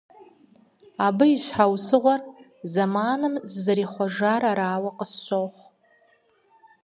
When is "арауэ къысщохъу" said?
4.51-5.67